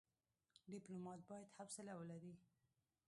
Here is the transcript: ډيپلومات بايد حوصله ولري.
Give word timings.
ډيپلومات 0.71 1.19
بايد 1.29 1.47
حوصله 1.57 1.93
ولري. 1.99 2.33